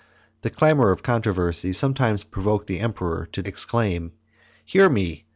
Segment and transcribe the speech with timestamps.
[0.41, 4.13] The clamor of controversy sometimes provoked the emperor to exclaim,
[4.65, 5.25] "Hear me!